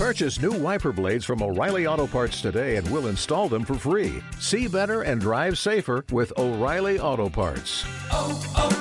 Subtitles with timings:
[0.00, 4.22] Purchase new wiper blades from O'Reilly Auto Parts today and we'll install them for free.
[4.38, 7.84] See better and drive safer with O'Reilly Auto Parts.
[8.10, 8.72] oh, oh,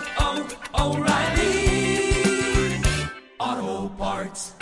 [0.79, 2.79] oh O'Reilly
[3.37, 4.53] Auto Parts.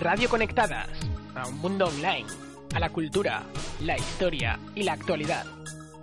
[0.00, 0.88] Radio Conectadas,
[1.34, 2.26] a un mundo online,
[2.74, 3.42] a la cultura,
[3.82, 5.44] la historia y la actualidad.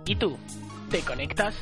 [0.06, 0.38] ¿Y tú?
[0.88, 1.56] ¿Te conectas?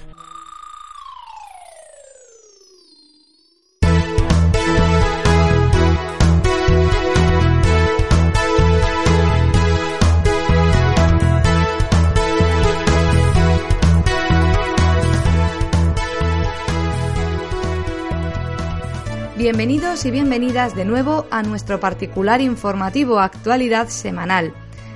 [19.47, 24.53] Bienvenidos y bienvenidas de nuevo a nuestro particular informativo Actualidad Semanal.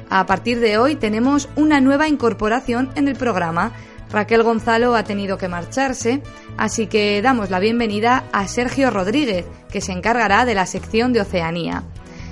[0.08, 3.70] A partir de hoy tenemos una nueva incorporación en el programa.
[4.10, 6.20] Raquel Gonzalo ha tenido que marcharse,
[6.56, 11.20] así que damos la bienvenida a Sergio Rodríguez, que se encargará de la sección de
[11.20, 11.84] Oceanía.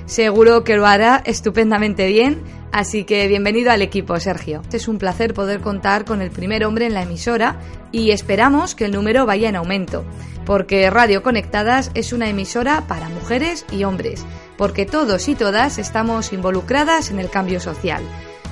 [0.08, 2.42] Seguro que lo hará estupendamente bien,
[2.72, 4.62] así que bienvenido al equipo, Sergio.
[4.72, 7.60] Es un placer poder contar con el primer hombre en la emisora
[7.92, 10.06] y esperamos que el número vaya en aumento,
[10.46, 14.24] porque Radio Conectadas es una emisora para mujeres y hombres,
[14.56, 18.02] porque todos y todas estamos involucradas en el cambio social.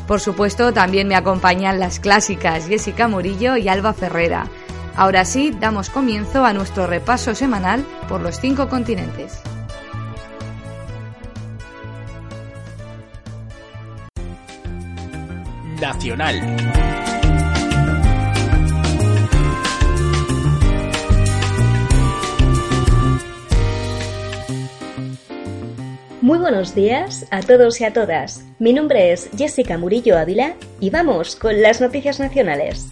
[0.06, 4.46] Por supuesto, también me acompañan las clásicas Jessica Murillo y Alba Ferrera.
[4.94, 9.40] Ahora sí, damos comienzo a nuestro repaso semanal por los cinco continentes.
[26.20, 28.44] Muy buenos días a todos y a todas.
[28.58, 32.88] Mi nombre es Jessica Murillo Ávila y vamos con las noticias nacionales.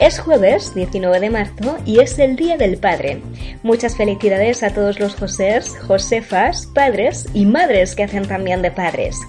[0.00, 3.20] Es jueves 19 de marzo y es el Día del Padre.
[3.68, 9.20] Muchas felicidades a todos los Josés, Josefas, padres y madres que hacen también de padres.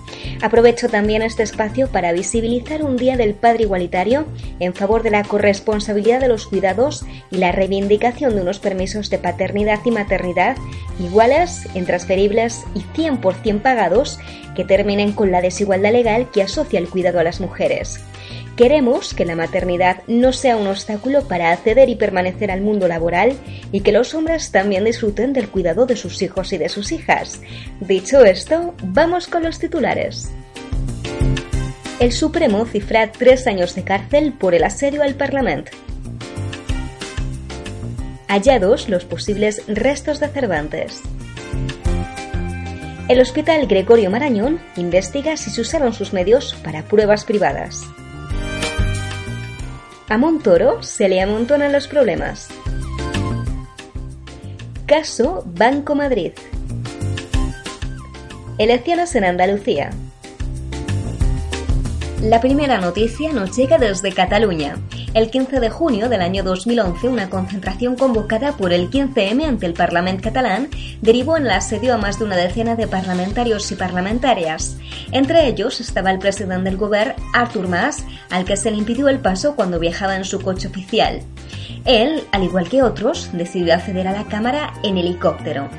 [0.42, 4.28] Aprovecho también este espacio para visibilizar un Día del Padre igualitario
[4.62, 9.18] en favor de la corresponsabilidad de los cuidados y la reivindicación de unos permisos de
[9.18, 10.56] paternidad y maternidad
[11.02, 14.22] iguales, intransferibles y 100% pagados
[14.56, 18.00] que terminen con la desigualdad legal que asocia el cuidado a las mujeres.
[18.60, 23.32] Queremos que la maternidad no sea un obstáculo para acceder y permanecer al mundo laboral
[23.72, 27.40] y que los hombres también disfruten del cuidado de sus hijos y de sus hijas.
[27.80, 30.30] Dicho esto, vamos con los titulares.
[32.02, 35.72] El Supremo cifra tres años de cárcel por el asedio al Parlamento.
[38.28, 41.02] Hallados los posibles restos de Cervantes.
[43.08, 47.86] El Hospital Gregorio Marañón investiga si se usaron sus medios para pruebas privadas.
[50.10, 52.48] A Montoro se le amontonan los problemas.
[54.88, 56.32] Caso Banco Madrid.
[58.58, 59.92] Elecciones en Andalucía.
[62.24, 64.78] La primera noticia nos llega desde Cataluña.
[65.16, 69.74] El 15 de junio del año 2011, una concentración convocada por el 15M ante el
[69.74, 70.70] Parlamento catalán
[71.02, 74.78] derivó en el asedio a más de una decena de parlamentarios y parlamentarias.
[75.12, 79.18] Entre ellos estaba el presidente del Gobierno, Artur Mas, al que se le impidió el
[79.18, 81.22] paso cuando viajaba en su coche oficial.
[81.86, 85.70] Él, al igual que otros, decidió acceder a la Cámara en helicóptero.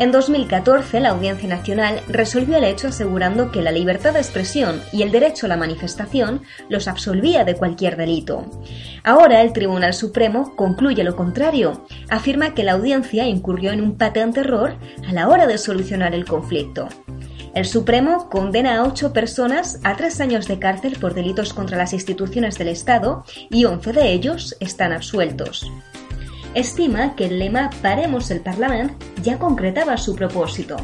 [0.00, 5.02] En 2014, la Audiencia Nacional resolvió el hecho asegurando que la libertad de expresión y
[5.02, 6.40] el derecho a la manifestación
[6.70, 8.46] los absolvía de cualquier delito.
[9.04, 14.40] Ahora el Tribunal Supremo concluye lo contrario, afirma que la audiencia incurrió en un patente
[14.40, 14.72] error
[15.06, 16.88] a la hora de solucionar el conflicto.
[17.54, 21.92] El Supremo condena a ocho personas a tres años de cárcel por delitos contra las
[21.92, 25.70] instituciones del Estado y once de ellos están absueltos
[26.54, 30.76] estima que el lema Paremos el Parlamento ya concretaba su propósito.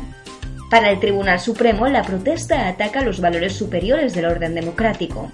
[0.70, 5.30] Para el Tribunal Supremo, la protesta ataca los valores superiores del orden democrático.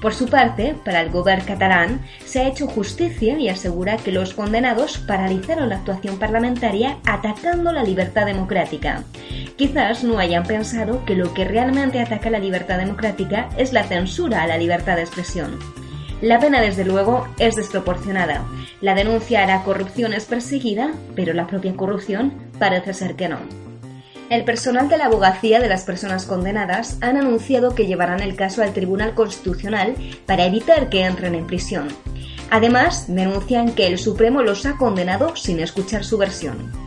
[0.00, 4.34] Por su parte, para el gobierno catalán, se ha hecho justicia y asegura que los
[4.34, 9.02] condenados paralizaron la actuación parlamentaria atacando la libertad democrática.
[9.56, 14.42] Quizás no hayan pensado que lo que realmente ataca la libertad democrática es la censura
[14.42, 15.58] a la libertad de expresión.
[16.22, 18.46] La pena, desde luego, es desproporcionada.
[18.80, 23.38] La denuncia a la corrupción es perseguida, pero la propia corrupción parece ser que no.
[24.30, 28.62] El personal de la abogacía de las personas condenadas han anunciado que llevarán el caso
[28.62, 31.88] al Tribunal Constitucional para evitar que entren en prisión.
[32.50, 36.85] Además, denuncian que el Supremo los ha condenado sin escuchar su versión.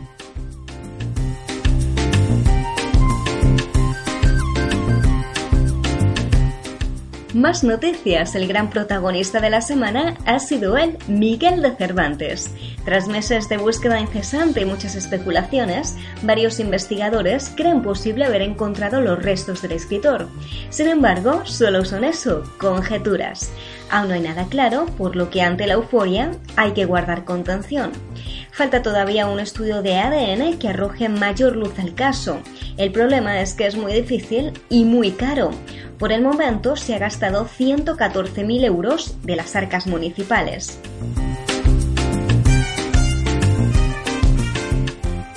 [7.34, 12.52] Más noticias, el gran protagonista de la semana ha sido él, Miguel de Cervantes.
[12.84, 19.22] Tras meses de búsqueda incesante y muchas especulaciones, varios investigadores creen posible haber encontrado los
[19.22, 20.26] restos del escritor.
[20.70, 23.52] Sin embargo, solo son eso, conjeturas.
[23.90, 27.92] Aún no hay nada claro, por lo que ante la euforia hay que guardar contención.
[28.52, 32.40] Falta todavía un estudio de ADN que arroje mayor luz al caso.
[32.80, 35.50] El problema es que es muy difícil y muy caro.
[35.98, 40.80] Por el momento se ha gastado 114.000 euros de las arcas municipales.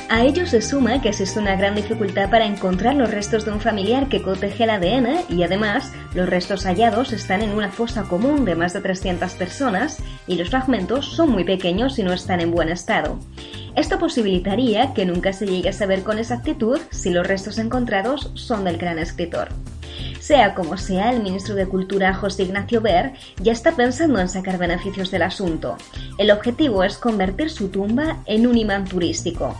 [0.10, 3.60] A ello se suma que existe una gran dificultad para encontrar los restos de un
[3.60, 8.45] familiar que coteje el ADN y además los restos hallados están en una fosa común
[8.45, 9.98] de más de 300 personas
[10.28, 13.19] y los fragmentos son muy pequeños y no están en buen estado.
[13.75, 18.64] Esto posibilitaría que nunca se llegue a saber con exactitud si los restos encontrados son
[18.64, 19.50] del gran escritor.
[20.20, 24.58] Sea como sea, el ministro de Cultura José Ignacio Ver ya está pensando en sacar
[24.58, 25.75] beneficios del asunto.
[26.18, 29.56] El objetivo es convertir su tumba en un imán turístico.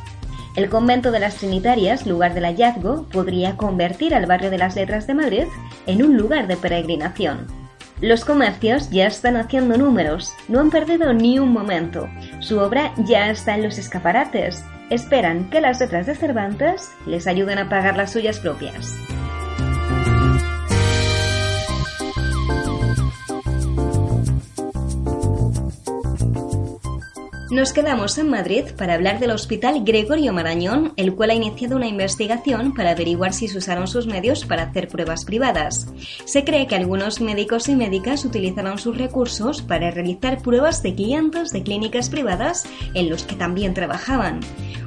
[0.56, 5.08] El convento de las Trinitarias, lugar del hallazgo, podría convertir al barrio de las Letras
[5.08, 5.46] de Madrid
[5.88, 7.63] en un lugar de peregrinación.
[8.02, 12.10] Los comercios ya están haciendo números, no han perdido ni un momento.
[12.40, 14.64] Su obra ya está en los escaparates.
[14.90, 18.98] Esperan que las letras de Cervantes les ayuden a pagar las suyas propias.
[27.54, 31.86] Nos quedamos en Madrid para hablar del Hospital Gregorio Marañón, el cual ha iniciado una
[31.86, 35.86] investigación para averiguar si se usaron sus medios para hacer pruebas privadas.
[36.26, 41.52] Se cree que algunos médicos y médicas utilizaron sus recursos para realizar pruebas de clientes
[41.52, 42.66] de clínicas privadas
[42.96, 44.40] en los que también trabajaban.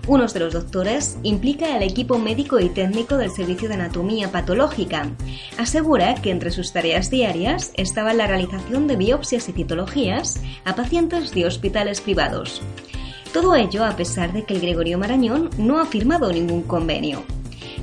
[0.09, 5.11] Uno de los doctores implica al equipo médico y técnico del Servicio de Anatomía Patológica.
[5.59, 11.33] Asegura que entre sus tareas diarias estaba la realización de biopsias y citologías a pacientes
[11.33, 12.63] de hospitales privados.
[13.33, 17.25] Todo ello a pesar de que el Gregorio Marañón no ha firmado ningún convenio.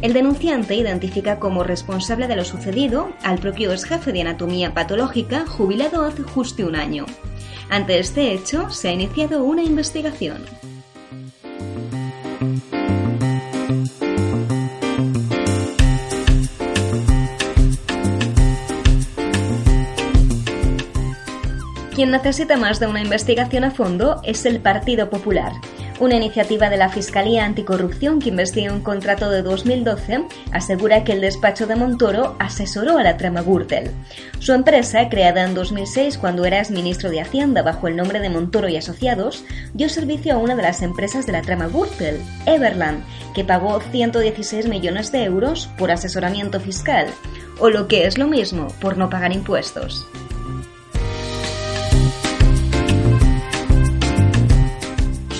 [0.02, 5.46] El denunciante identifica como responsable de lo sucedido al propio ex jefe de anatomía patológica
[5.46, 7.06] jubilado hace justo un año.
[7.70, 10.38] Ante este hecho se ha iniciado una investigación.
[22.04, 25.54] Quien necesita más de una investigación a fondo es el Partido Popular.
[26.02, 31.22] Una iniciativa de la Fiscalía Anticorrupción que investiga un contrato de 2012 asegura que el
[31.22, 33.90] despacho de Montoro asesoró a la trama Gürtel.
[34.40, 38.68] Su empresa, creada en 2006 cuando era ministro de Hacienda bajo el nombre de Montoro
[38.68, 43.46] y Asociados, dio servicio a una de las empresas de la trama Gürtel, Everland, que
[43.46, 47.08] pagó 116 millones de euros por asesoramiento fiscal,
[47.60, 50.06] o lo que es lo mismo, por no pagar impuestos.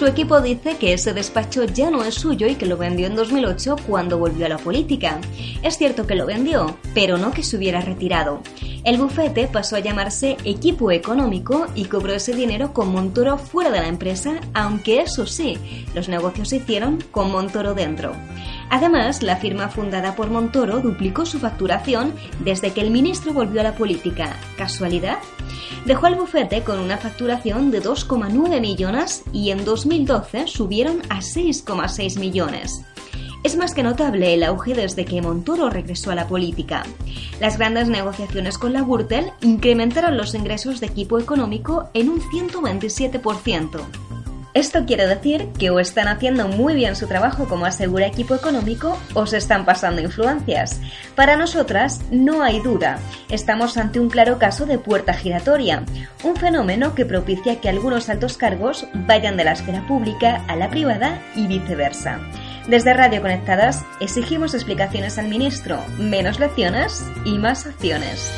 [0.04, 3.16] Su equipo dice que ese despacho ya no es suyo y que lo vendió en
[3.16, 5.22] 2008 cuando volvió a la política.
[5.62, 8.42] Es cierto que lo vendió, pero no que se hubiera retirado.
[8.84, 13.80] El bufete pasó a llamarse Equipo Económico y cobró ese dinero con Montoro fuera de
[13.80, 15.58] la empresa, aunque eso sí,
[15.96, 18.14] los negocios se hicieron con Montoro dentro.
[18.70, 22.14] Además, la firma fundada por Montoro duplicó su facturación
[22.44, 24.36] desde que el ministro volvió a la política.
[24.58, 25.20] ¿Casualidad?
[25.86, 32.20] Dejó al bufete con una facturación de 2,9 millones y en 2012 subieron a 6,6
[32.20, 32.84] millones.
[33.44, 36.84] Es más que notable el auge desde que Montoro regresó a la política.
[37.42, 43.82] Las grandes negociaciones con la Gürtel incrementaron los ingresos de equipo económico en un 127%.
[44.54, 48.98] Esto quiere decir que o están haciendo muy bien su trabajo como asegura equipo económico
[49.16, 50.80] o se están pasando influencias.
[51.16, 55.84] Para nosotras no hay duda, estamos ante un claro caso de puerta giratoria,
[56.24, 60.70] un fenómeno que propicia que algunos altos cargos vayan de la esfera pública a la
[60.70, 62.20] privada y viceversa.
[62.68, 68.32] Desde Radio Conectadas exigimos explicaciones al ministro, menos lecciones y más acciones.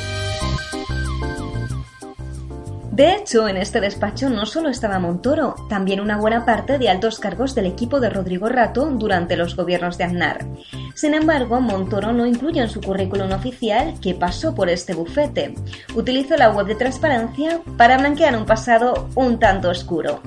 [2.90, 7.20] De hecho, en este despacho no solo estaba Montoro, también una buena parte de altos
[7.20, 10.46] cargos del equipo de Rodrigo Rato durante los gobiernos de Aznar.
[10.94, 15.54] Sin embargo, Montoro no incluye en su currículum oficial que pasó por este bufete.
[15.94, 20.22] Utilizó la web de transparencia para blanquear un pasado un tanto oscuro.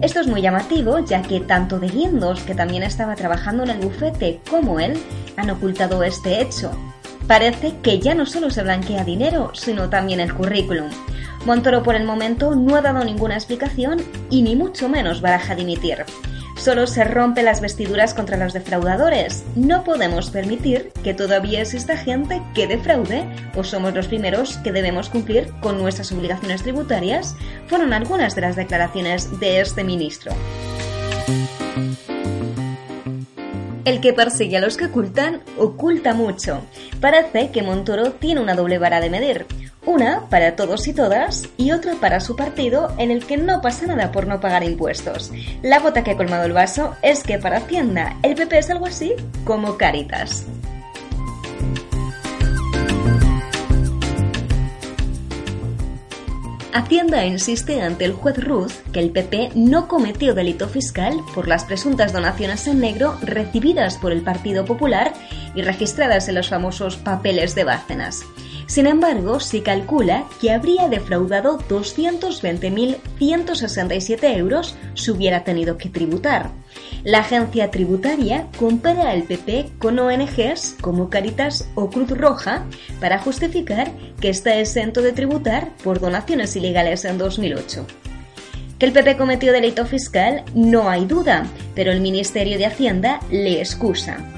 [0.00, 3.78] Esto es muy llamativo, ya que tanto de Guindos, que también estaba trabajando en el
[3.78, 4.96] bufete, como él,
[5.36, 6.70] han ocultado este hecho.
[7.26, 10.88] Parece que ya no solo se blanquea dinero, sino también el currículum.
[11.46, 13.98] Montoro por el momento no ha dado ninguna explicación
[14.30, 16.04] y ni mucho menos baraja dimitir.
[16.58, 19.44] Solo se rompen las vestiduras contra los defraudadores.
[19.54, 23.24] No podemos permitir que todavía exista gente que defraude
[23.54, 27.36] o somos los primeros que debemos cumplir con nuestras obligaciones tributarias,
[27.68, 30.32] fueron algunas de las declaraciones de este ministro.
[33.88, 36.60] El que persigue a los que ocultan, oculta mucho.
[37.00, 39.46] Parece que Montoro tiene una doble vara de medir.
[39.86, 43.86] Una para todos y todas y otra para su partido en el que no pasa
[43.86, 45.32] nada por no pagar impuestos.
[45.62, 48.84] La gota que ha colmado el vaso es que para Hacienda el PP es algo
[48.84, 49.14] así
[49.46, 50.44] como Caritas.
[56.72, 61.64] Hacienda insiste ante el juez Ruth que el PP no cometió delito fiscal por las
[61.64, 65.14] presuntas donaciones en negro recibidas por el Partido Popular
[65.54, 68.22] y registradas en los famosos papeles de Bárcenas.
[68.68, 76.50] Sin embargo, se calcula que habría defraudado 220.167 euros si hubiera tenido que tributar.
[77.02, 82.66] La agencia tributaria compara al PP con ONGs como Caritas o Cruz Roja
[83.00, 87.86] para justificar que está exento de tributar por donaciones ilegales en 2008.
[88.78, 93.60] Que el PP cometió delito fiscal no hay duda, pero el Ministerio de Hacienda le
[93.60, 94.37] excusa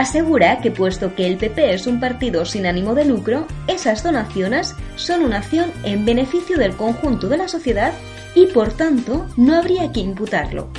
[0.00, 4.74] asegura que puesto que el PP es un partido sin ánimo de lucro, esas donaciones
[4.96, 7.92] son una acción en beneficio del conjunto de la sociedad
[8.34, 10.70] y por tanto no habría que imputarlo.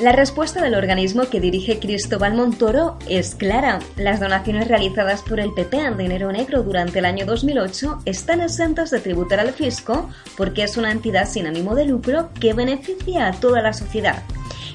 [0.00, 3.80] La respuesta del organismo que dirige Cristóbal Montoro es clara.
[3.96, 8.90] Las donaciones realizadas por el PP en dinero negro durante el año 2008 están exentas
[8.90, 10.08] de tributar al fisco
[10.38, 14.22] porque es una entidad sin ánimo de lucro que beneficia a toda la sociedad.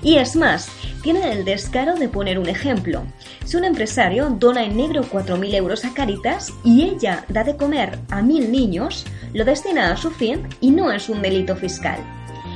[0.04, 0.70] Y es más,
[1.06, 3.04] tienen el descaro de poner un ejemplo.
[3.46, 8.00] Si un empresario dona en negro 4.000 euros a Caritas y ella da de comer
[8.10, 12.00] a 1.000 niños, lo destina a su fin y no es un delito fiscal.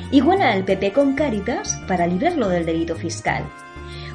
[0.10, 3.44] Iguala al PP con Caritas para librarlo del delito fiscal.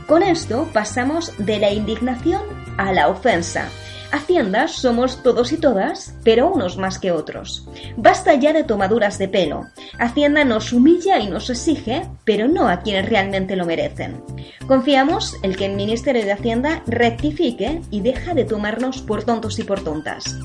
[0.08, 2.42] Con esto pasamos de la indignación
[2.76, 3.68] a la ofensa,
[4.14, 7.68] Haciendas somos todos y todas, pero unos más que otros.
[7.96, 9.62] Basta ya de tomaduras de pelo.
[9.98, 14.22] Hacienda nos humilla y nos exige, pero no a quienes realmente lo merecen.
[14.68, 19.64] Confiamos en que el Ministerio de Hacienda rectifique y deja de tomarnos por tontos y
[19.64, 20.36] por tontas.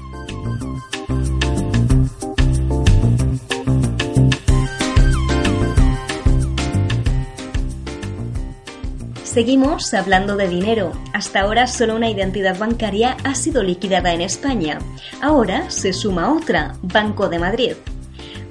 [9.29, 10.91] Seguimos hablando de dinero.
[11.13, 14.79] Hasta ahora solo una identidad bancaria ha sido liquidada en España.
[15.21, 17.73] Ahora se suma otra, Banco de Madrid.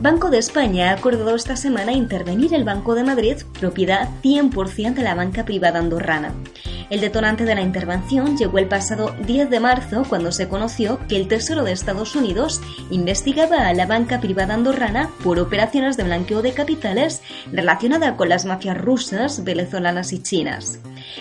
[0.01, 5.03] Banco de España ha acordado esta semana intervenir el Banco de Madrid, propiedad 100% de
[5.03, 6.35] la banca privada andorrana.
[6.89, 11.17] El detonante de la intervención llegó el pasado 10 de marzo cuando se conoció que
[11.17, 16.41] el Tesoro de Estados Unidos investigaba a la banca privada andorrana por operaciones de blanqueo
[16.41, 17.21] de capitales
[17.53, 20.79] relacionada con las mafias rusas, venezolanas y chinas.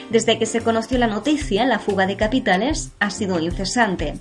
[0.10, 4.14] Desde que se conoció la noticia, la fuga de capitales ha sido incesante.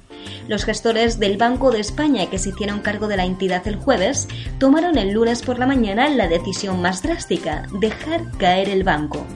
[0.48, 4.26] Los gestores del Banco de España que se hicieron cargo de la entidad el jueves
[4.58, 9.26] tomaron el lunes por la mañana la decisión más drástica, dejar caer el banco.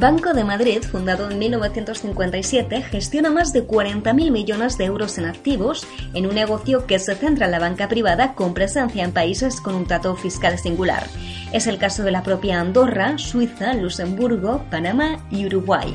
[0.00, 5.86] Banco de Madrid, fundado en 1957, gestiona más de 40.000 millones de euros en activos
[6.14, 9.74] en un negocio que se centra en la banca privada con presencia en países con
[9.74, 11.06] un trato fiscal singular.
[11.52, 15.94] Es el caso de la propia Andorra, Suiza, Luxemburgo, Panamá y Uruguay.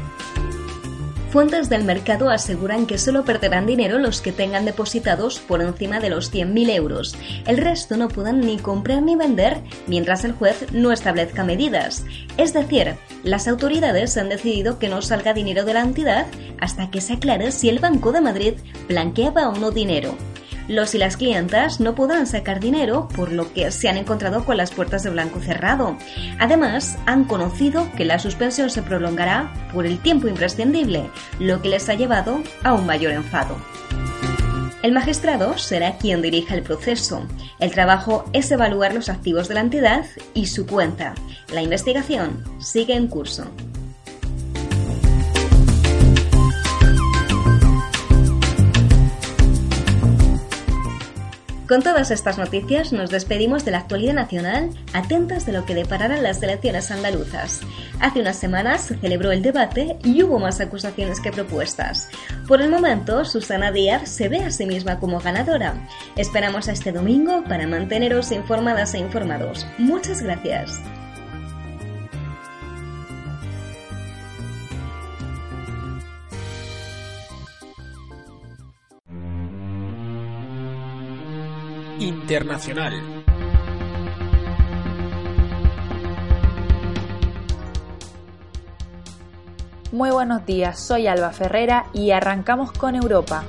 [1.36, 6.10] Fuentes del mercado aseguran que solo perderán dinero los que tengan depositados por encima de
[6.10, 7.14] los 100.000 euros.
[7.46, 12.06] El resto no puedan ni comprar ni vender mientras el juez no establezca medidas.
[12.38, 16.26] Es decir, las autoridades han decidido que no salga dinero de la entidad
[16.62, 18.54] hasta que se aclare si el Banco de Madrid
[18.88, 20.16] blanqueaba o no dinero.
[20.68, 24.58] Los y las clientas no podrán sacar dinero, por lo que se han encontrado con
[24.58, 25.98] las puertas de blanco cerrado.
[26.40, 31.88] Además, han conocido que la suspensión se prolongará por el tiempo imprescindible, lo que les
[31.90, 33.56] ha llevado a un mayor enfado.
[34.82, 37.26] El magistrado será quien dirija el proceso.
[37.60, 40.06] El trabajo es evaluar los activos de la entidad
[40.36, 41.16] y su cuenta.
[41.52, 43.46] La investigación sigue en curso.
[51.68, 56.22] Con todas estas noticias nos despedimos de la actualidad nacional, atentas de lo que depararán
[56.22, 57.62] las elecciones andaluzas.
[58.00, 62.10] Hace unas semanas se celebró el debate y hubo más acusaciones que propuestas.
[62.48, 65.88] Por el momento, Susana Díaz se ve a sí misma como ganadora.
[66.16, 69.66] Esperamos a este domingo para manteneros informadas e informados.
[69.80, 70.80] Muchas gracias.
[89.94, 93.46] Muy buenos días, soy Alba Ferrera y arrancamos con Europa.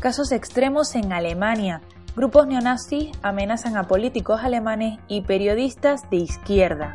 [0.00, 1.80] Casos extremos en Alemania.
[2.16, 6.94] Grupos neonazis amenazan a políticos alemanes y periodistas de izquierda.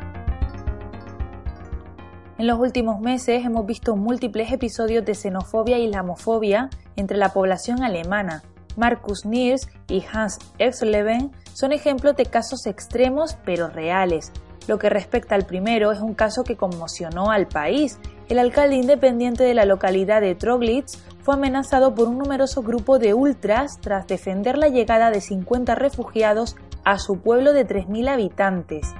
[2.36, 7.82] En los últimos meses hemos visto múltiples episodios de xenofobia y islamofobia entre la población
[7.82, 8.42] alemana,
[8.78, 14.32] Markus Niers y Hans Exleben son ejemplos de casos extremos pero reales,
[14.68, 17.98] lo que respecta al primero, es un caso que conmocionó al país.
[18.28, 23.14] El alcalde independiente de la localidad de Troglitz fue amenazado por un numeroso grupo de
[23.14, 26.54] ultras tras defender la llegada de 50 refugiados
[26.84, 28.94] a su pueblo de 3.000 habitantes.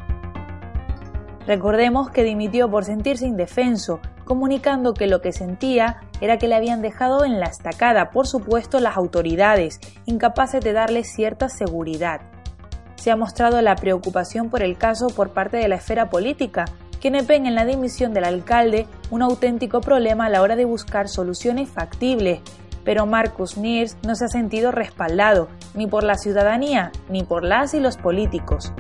[1.48, 6.82] Recordemos que dimitió por sentirse indefenso, comunicando que lo que sentía era que le habían
[6.82, 12.20] dejado en la estacada, por supuesto, las autoridades, incapaces de darle cierta seguridad.
[12.96, 16.66] Se ha mostrado la preocupación por el caso por parte de la esfera política,
[17.00, 21.08] quienes ven en la dimisión del alcalde un auténtico problema a la hora de buscar
[21.08, 22.40] soluciones factibles,
[22.84, 27.72] pero Marcus Niers no se ha sentido respaldado ni por la ciudadanía ni por las
[27.72, 28.70] y los políticos.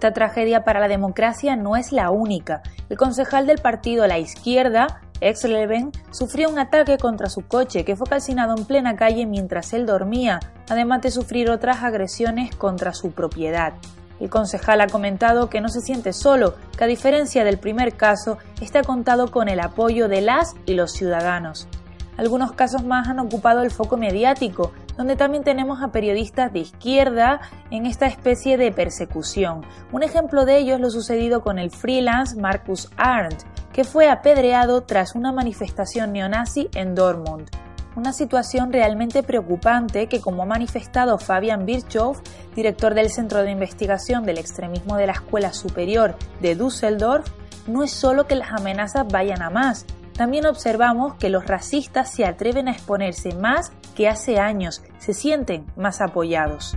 [0.00, 2.62] Esta tragedia para la democracia no es la única.
[2.88, 8.06] El concejal del partido La Izquierda, Ex-Leven sufrió un ataque contra su coche que fue
[8.06, 10.40] calcinado en plena calle mientras él dormía,
[10.70, 13.74] además de sufrir otras agresiones contra su propiedad.
[14.20, 18.38] El concejal ha comentado que no se siente solo, que a diferencia del primer caso,
[18.62, 21.68] está contado con el apoyo de las y los ciudadanos.
[22.20, 27.40] Algunos casos más han ocupado el foco mediático, donde también tenemos a periodistas de izquierda
[27.70, 29.64] en esta especie de persecución.
[29.90, 34.82] Un ejemplo de ello es lo sucedido con el freelance Marcus Arndt, que fue apedreado
[34.82, 37.48] tras una manifestación neonazi en Dortmund.
[37.96, 42.16] Una situación realmente preocupante que, como ha manifestado Fabian Birchow,
[42.54, 47.26] director del Centro de Investigación del Extremismo de la Escuela Superior de Düsseldorf,
[47.66, 49.86] no es solo que las amenazas vayan a más,
[50.20, 55.64] también observamos que los racistas se atreven a exponerse más que hace años, se sienten
[55.76, 56.76] más apoyados.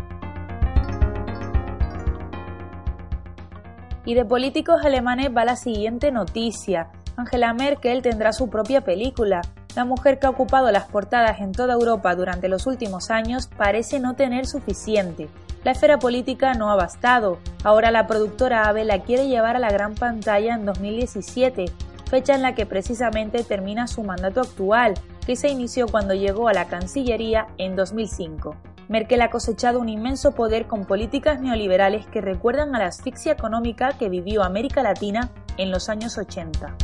[4.05, 6.87] Y de políticos alemanes va la siguiente noticia.
[7.17, 9.41] Angela Merkel tendrá su propia película.
[9.75, 13.99] La mujer que ha ocupado las portadas en toda Europa durante los últimos años parece
[13.99, 15.27] no tener suficiente.
[15.65, 17.39] La esfera política no ha bastado.
[17.65, 21.65] Ahora la productora Ave la quiere llevar a la gran pantalla en 2017,
[22.13, 24.93] fecha en la que precisamente termina su mandato actual,
[25.25, 28.55] que se inició cuando llegó a la Cancillería en 2005.
[28.87, 33.97] Merkel ha cosechado un inmenso poder con políticas neoliberales que recuerdan a la asfixia económica
[33.97, 36.75] que vivió América Latina en los años 80.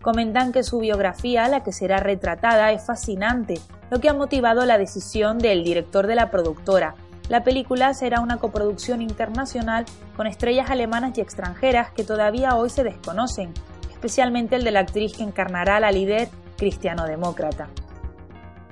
[0.00, 4.78] Comentan que su biografía, la que será retratada, es fascinante, lo que ha motivado la
[4.78, 6.94] decisión del director de la productora.
[7.28, 9.84] La película será una coproducción internacional
[10.16, 13.52] con estrellas alemanas y extranjeras que todavía hoy se desconocen,
[13.90, 17.68] especialmente el de la actriz que encarnará a la líder cristiano-demócrata.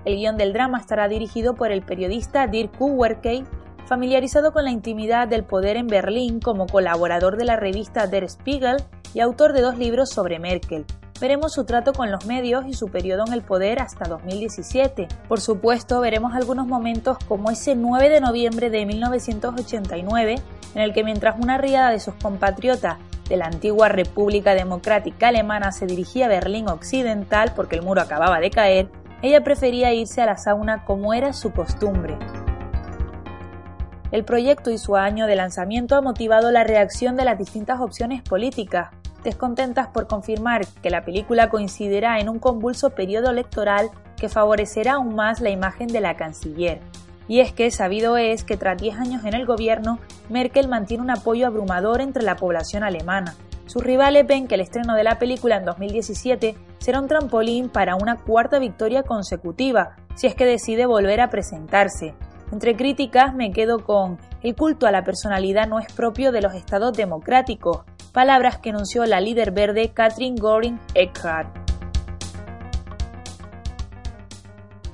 [0.04, 3.44] El guion del drama estará dirigido por el periodista Dirk Kuwerkey,
[3.86, 8.76] familiarizado con la intimidad del poder en Berlín como colaborador de la revista Der Spiegel
[9.14, 10.84] y autor de dos libros sobre Merkel.
[11.20, 15.07] Veremos su trato con los medios y su periodo en el poder hasta 2017.
[15.29, 20.35] Por supuesto, veremos algunos momentos como ese 9 de noviembre de 1989,
[20.74, 22.98] en el que mientras una riada de sus compatriotas
[23.29, 28.40] de la antigua República Democrática Alemana se dirigía a Berlín Occidental porque el muro acababa
[28.40, 28.88] de caer,
[29.22, 32.18] ella prefería irse a la sauna como era su costumbre.
[34.11, 38.22] El proyecto y su año de lanzamiento ha motivado la reacción de las distintas opciones
[38.22, 38.90] políticas,
[39.24, 45.14] descontentas por confirmar que la película coincidirá en un convulso periodo electoral que favorecerá aún
[45.16, 46.80] más la imagen de la canciller.
[47.26, 51.10] Y es que sabido es que tras 10 años en el gobierno, Merkel mantiene un
[51.10, 53.34] apoyo abrumador entre la población alemana.
[53.66, 57.96] Sus rivales ven que el estreno de la película en 2017 será un trampolín para
[57.96, 62.14] una cuarta victoria consecutiva, si es que decide volver a presentarse.
[62.52, 66.54] Entre críticas me quedo con el culto a la personalidad no es propio de los
[66.54, 67.84] estados democráticos,
[68.14, 71.48] palabras que anunció la líder verde Katrin Göring Eckhart.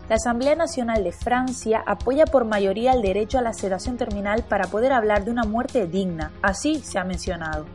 [0.08, 4.68] La Asamblea Nacional de Francia apoya por mayoría el derecho a la sedación terminal para
[4.68, 7.66] poder hablar de una muerte digna, así se ha mencionado.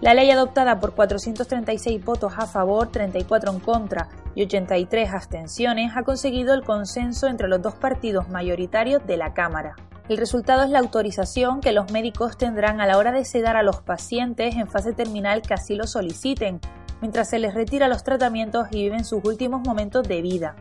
[0.00, 6.02] La ley adoptada por 436 votos a favor, 34 en contra y 83 abstenciones ha
[6.02, 9.76] conseguido el consenso entre los dos partidos mayoritarios de la Cámara.
[10.08, 13.64] El resultado es la autorización que los médicos tendrán a la hora de sedar a
[13.64, 16.60] los pacientes en fase terminal que así lo soliciten,
[17.00, 20.54] mientras se les retira los tratamientos y viven sus últimos momentos de vida.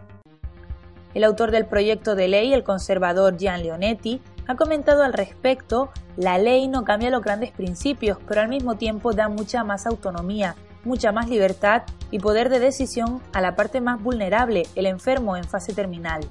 [1.14, 6.40] El autor del proyecto de ley, el conservador Gian Leonetti, ha comentado al respecto, la
[6.40, 11.12] ley no cambia los grandes principios, pero al mismo tiempo da mucha más autonomía, mucha
[11.12, 15.74] más libertad y poder de decisión a la parte más vulnerable, el enfermo en fase
[15.74, 16.22] terminal.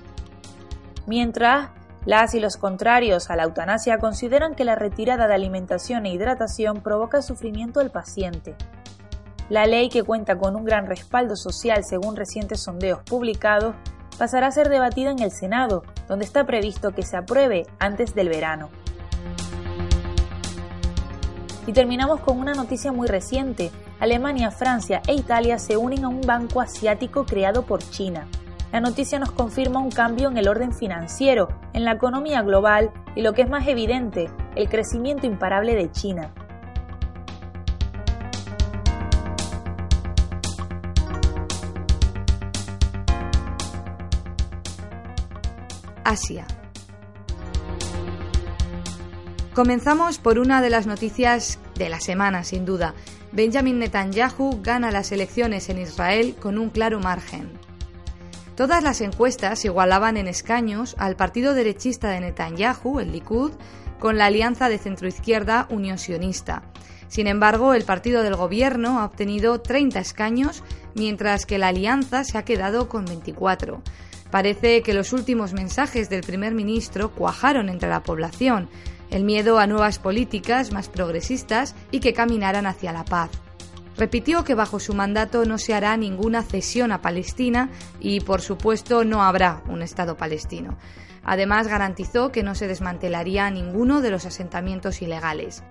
[1.07, 1.71] Mientras,
[2.05, 6.83] las y los contrarios a la eutanasia consideran que la retirada de alimentación e hidratación
[6.83, 8.55] provoca sufrimiento al paciente.
[9.49, 13.75] La ley, que cuenta con un gran respaldo social según recientes sondeos publicados,
[14.19, 18.29] pasará a ser debatida en el Senado, donde está previsto que se apruebe antes del
[18.29, 18.69] verano.
[21.67, 23.71] Y terminamos con una noticia muy reciente.
[23.99, 28.29] Alemania, Francia e Italia se unen a un banco asiático creado por China.
[28.75, 33.23] La noticia nos confirma un cambio en el orden financiero, en la economía global y
[33.23, 36.35] lo que es más evidente, el crecimiento imparable de China.
[46.03, 46.45] Asia.
[49.55, 52.95] Comenzamos por una de las noticias de la semana, sin duda.
[53.31, 57.64] Benjamin Netanyahu gana las elecciones en Israel con un claro margen.
[58.57, 63.51] Todas las encuestas igualaban en escaños al partido derechista de Netanyahu, el Likud,
[63.99, 66.63] con la alianza de centroizquierda Unión Sionista.
[67.09, 70.63] Sin embargo, el partido del gobierno ha obtenido 30 escaños,
[70.95, 73.83] mientras que la alianza se ha quedado con 24.
[74.31, 78.69] Parece que los últimos mensajes del primer ministro cuajaron entre la población,
[79.11, 83.31] el miedo a nuevas políticas más progresistas y que caminaran hacia la paz.
[83.97, 89.05] Repitió que bajo su mandato no se hará ninguna cesión a Palestina y, por supuesto,
[89.05, 90.77] no habrá un Estado palestino.
[91.23, 95.63] Además, garantizó que no se desmantelaría ninguno de los asentamientos ilegales.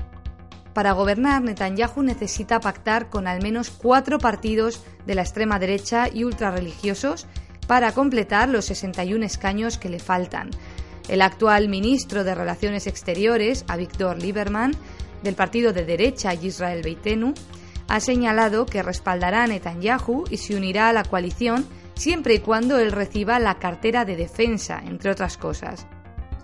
[0.74, 6.24] Para gobernar, Netanyahu necesita pactar con al menos cuatro partidos de la extrema derecha y
[6.24, 7.28] ultrarreligiosos
[7.68, 10.50] para completar los 61 escaños que le faltan.
[11.08, 14.74] El actual ministro de Relaciones Exteriores, Avigdor Lieberman,
[15.22, 17.34] del partido de derecha Israel Beitenu,
[17.88, 21.66] ha señalado que respaldará a Netanyahu y se unirá a la coalición
[21.96, 25.88] siempre y cuando él reciba la cartera de defensa, entre otras cosas.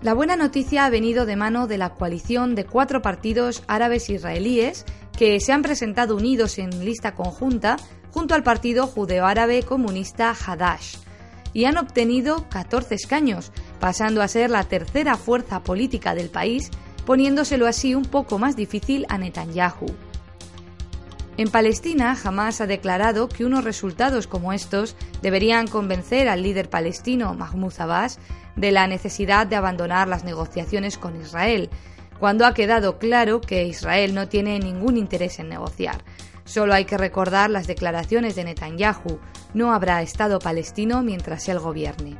[0.02, 4.86] La buena noticia ha venido de mano de la coalición de cuatro partidos árabes israelíes
[5.16, 7.76] que se han presentado unidos en lista conjunta
[8.10, 10.96] junto al partido judeo-árabe comunista Hadash
[11.52, 16.70] y han obtenido 14 escaños, pasando a ser la tercera fuerza política del país,
[17.04, 19.86] poniéndoselo así un poco más difícil a Netanyahu.
[21.40, 27.32] En Palestina, Hamas ha declarado que unos resultados como estos deberían convencer al líder palestino
[27.32, 28.18] Mahmoud Abbas
[28.56, 31.70] de la necesidad de abandonar las negociaciones con Israel,
[32.18, 36.04] cuando ha quedado claro que Israel no tiene ningún interés en negociar.
[36.44, 39.18] Solo hay que recordar las declaraciones de Netanyahu.
[39.54, 42.18] No habrá Estado palestino mientras él gobierne.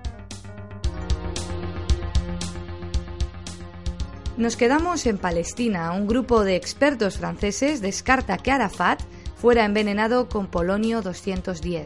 [4.40, 5.92] Nos quedamos en Palestina.
[5.92, 8.98] Un grupo de expertos franceses descarta que Arafat
[9.36, 11.84] fuera envenenado con polonio 210.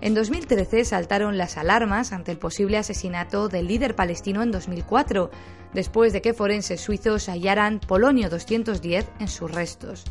[0.00, 5.30] En 2013 saltaron las alarmas ante el posible asesinato del líder palestino en 2004,
[5.74, 10.04] después de que forenses suizos hallaran polonio 210 en sus restos.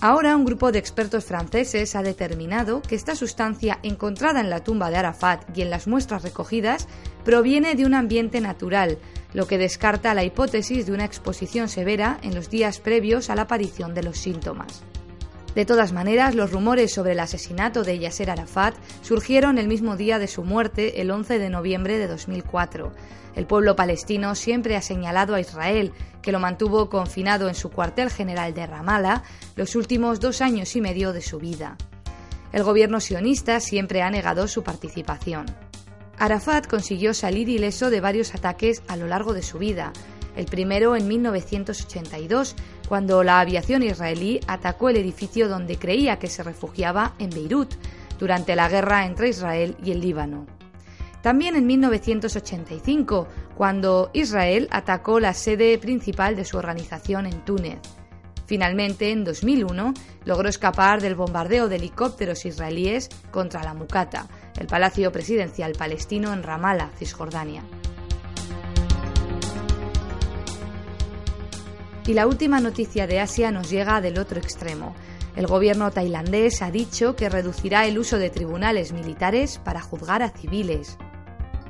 [0.00, 4.88] Ahora un grupo de expertos franceses ha determinado que esta sustancia encontrada en la tumba
[4.88, 6.88] de Arafat y en las muestras recogidas
[7.24, 8.96] proviene de un ambiente natural,
[9.32, 13.42] lo que descarta la hipótesis de una exposición severa en los días previos a la
[13.42, 14.82] aparición de los síntomas.
[15.54, 20.18] De todas maneras, los rumores sobre el asesinato de Yasser Arafat surgieron el mismo día
[20.18, 22.92] de su muerte, el 11 de noviembre de 2004.
[23.34, 28.10] El pueblo palestino siempre ha señalado a Israel, que lo mantuvo confinado en su cuartel
[28.10, 29.22] general de Ramallah
[29.56, 31.76] los últimos dos años y medio de su vida.
[32.52, 35.67] El gobierno sionista siempre ha negado su participación.
[36.18, 39.92] Arafat consiguió salir ileso de varios ataques a lo largo de su vida,
[40.36, 42.54] el primero en 1982,
[42.88, 47.74] cuando la aviación israelí atacó el edificio donde creía que se refugiaba en Beirut,
[48.18, 50.46] durante la guerra entre Israel y el Líbano.
[51.22, 53.26] También en 1985,
[53.56, 57.80] cuando Israel atacó la sede principal de su organización en Túnez.
[58.46, 64.26] Finalmente, en 2001, logró escapar del bombardeo de helicópteros israelíes contra la Mukata,
[64.58, 67.62] el palacio presidencial palestino en Ramallah, Cisjordania.
[72.06, 74.94] Y la última noticia de Asia nos llega del otro extremo.
[75.36, 80.30] El gobierno tailandés ha dicho que reducirá el uso de tribunales militares para juzgar a
[80.30, 80.96] civiles.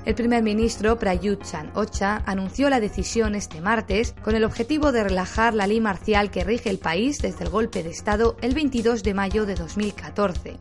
[0.04, 5.52] El primer ministro Prayut Chan-ocha anunció la decisión este martes con el objetivo de relajar
[5.54, 9.12] la ley marcial que rige el país desde el golpe de Estado el 22 de
[9.12, 10.56] mayo de 2014.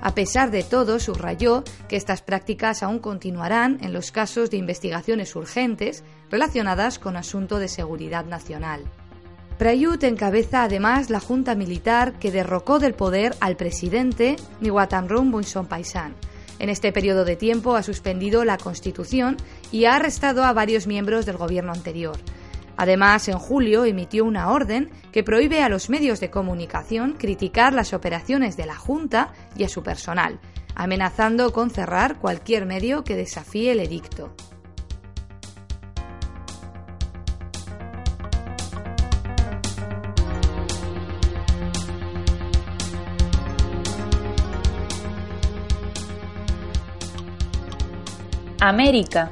[0.00, 5.34] A pesar de todo, subrayó que estas prácticas aún continuarán en los casos de investigaciones
[5.34, 8.82] urgentes relacionadas con asunto de seguridad nacional.
[9.58, 16.14] Prayut encabeza además la junta militar que derrocó del poder al presidente Niwatamrum Bunson Paisan.
[16.58, 19.36] En este periodo de tiempo ha suspendido la Constitución
[19.72, 22.16] y ha arrestado a varios miembros del gobierno anterior.
[22.76, 27.94] Además, en julio emitió una orden que prohíbe a los medios de comunicación criticar las
[27.94, 30.40] operaciones de la Junta y a su personal,
[30.74, 34.34] amenazando con cerrar cualquier medio que desafíe el edicto.
[48.60, 49.30] América.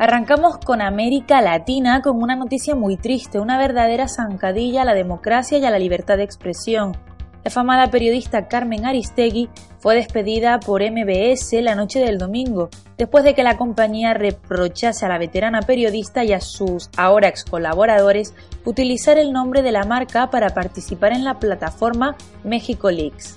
[0.00, 5.58] Arrancamos con América Latina con una noticia muy triste, una verdadera zancadilla a la democracia
[5.58, 6.96] y a la libertad de expresión.
[7.42, 9.48] La famada periodista Carmen Aristegui
[9.80, 15.08] fue despedida por MBS la noche del domingo, después de que la compañía reprochase a
[15.08, 18.34] la veterana periodista y a sus ahora ex colaboradores
[18.64, 23.36] utilizar el nombre de la marca para participar en la plataforma México Leaks.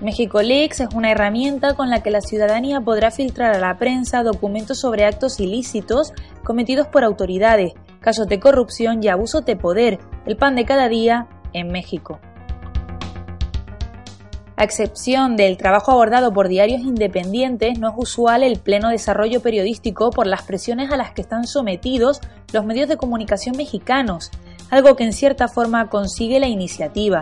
[0.00, 4.22] México Leaks es una herramienta con la que la ciudadanía podrá filtrar a la prensa
[4.22, 6.12] documentos sobre actos ilícitos
[6.44, 11.28] cometidos por autoridades, casos de corrupción y abuso de poder, el pan de cada día
[11.54, 12.20] en México.
[14.58, 20.10] A excepción del trabajo abordado por diarios independientes, no es usual el pleno desarrollo periodístico
[20.10, 22.20] por las presiones a las que están sometidos
[22.52, 24.30] los medios de comunicación mexicanos,
[24.70, 27.20] algo que en cierta forma consigue la iniciativa,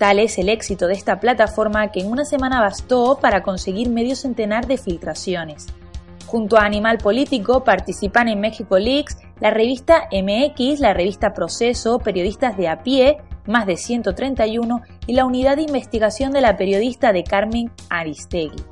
[0.00, 4.16] Tal es el éxito de esta plataforma que en una semana bastó para conseguir medio
[4.16, 5.66] centenar de filtraciones.
[6.24, 12.56] Junto a Animal Político participan en México Leaks la revista MX, la revista Proceso, periodistas
[12.56, 17.22] de a pie, más de 131, y la unidad de investigación de la periodista de
[17.22, 18.64] Carmen Aristegui.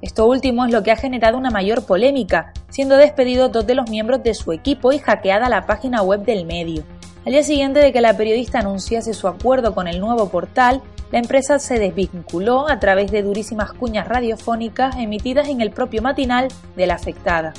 [0.00, 3.88] Esto último es lo que ha generado una mayor polémica, siendo despedidos dos de los
[3.88, 6.82] miembros de su equipo y hackeada la página web del medio.
[7.24, 10.82] Al día siguiente de que la periodista anunciase su acuerdo con el nuevo portal,
[11.12, 16.48] la empresa se desvinculó a través de durísimas cuñas radiofónicas emitidas en el propio matinal
[16.74, 17.52] de la afectada.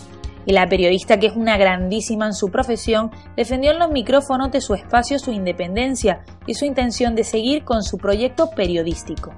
[0.46, 4.60] Y la periodista, que es una grandísima en su profesión, defendió en los micrófonos de
[4.60, 9.32] su espacio su independencia y su intención de seguir con su proyecto periodístico.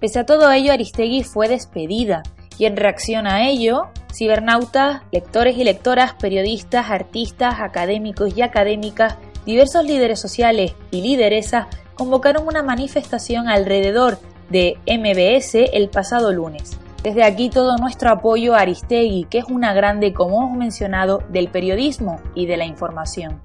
[0.00, 2.22] Pese a todo ello, Aristegui fue despedida,
[2.58, 9.84] y en reacción a ello, cibernautas, lectores y lectoras, periodistas, artistas, académicos y académicas, diversos
[9.84, 14.18] líderes sociales y lideresas convocaron una manifestación alrededor
[14.50, 16.78] de MBS el pasado lunes.
[17.02, 21.48] Desde aquí todo nuestro apoyo a Aristegui, que es una grande, como hemos mencionado, del
[21.48, 23.40] periodismo y de la información.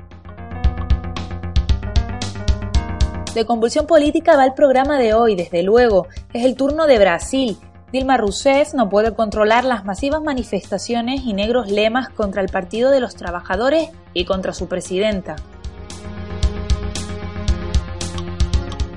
[3.34, 6.08] De convulsión política va el programa de hoy, desde luego.
[6.34, 7.58] Es el turno de Brasil,
[7.91, 12.99] Dilma Rousseff no puede controlar las masivas manifestaciones y negros lemas contra el Partido de
[12.99, 15.38] los Trabajadores y contra su presidenta.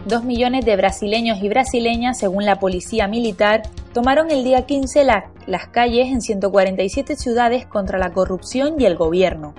[0.04, 3.62] Dos millones de brasileños y brasileñas, según la policía militar,
[3.94, 5.06] tomaron el día 15
[5.46, 9.54] las calles en 147 ciudades contra la corrupción y el gobierno.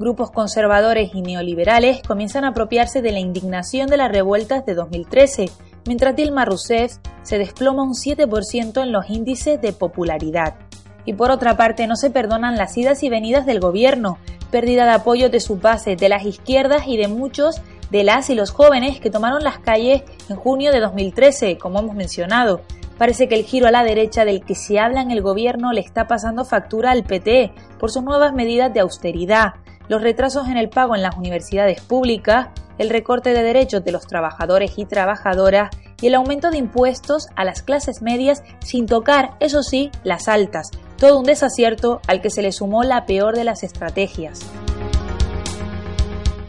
[0.00, 5.50] Grupos conservadores y neoliberales comienzan a apropiarse de la indignación de las revueltas de 2013
[5.86, 10.56] mientras Dilma Rousseff se desploma un 7% en los índices de popularidad.
[11.04, 14.18] Y por otra parte, no se perdonan las idas y venidas del gobierno,
[14.50, 18.34] pérdida de apoyo de su base, de las izquierdas y de muchos de las y
[18.34, 22.60] los jóvenes que tomaron las calles en junio de 2013, como hemos mencionado.
[22.98, 25.80] Parece que el giro a la derecha del que se habla en el gobierno le
[25.80, 29.54] está pasando factura al PT por sus nuevas medidas de austeridad,
[29.88, 32.48] los retrasos en el pago en las universidades públicas
[32.80, 35.68] el recorte de derechos de los trabajadores y trabajadoras
[36.00, 40.70] y el aumento de impuestos a las clases medias sin tocar, eso sí, las altas.
[40.96, 44.40] Todo un desacierto al que se le sumó la peor de las estrategias.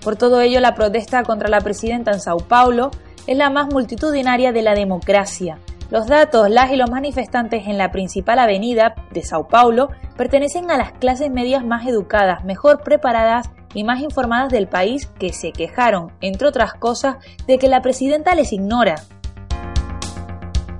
[0.01, 2.91] Por todo ello, la protesta contra la presidenta en Sao Paulo
[3.27, 5.59] es la más multitudinaria de la democracia.
[5.89, 10.77] Los datos, las y los manifestantes en la principal avenida de Sao Paulo pertenecen a
[10.77, 16.11] las clases medias más educadas, mejor preparadas y más informadas del país que se quejaron,
[16.21, 18.95] entre otras cosas, de que la presidenta les ignora.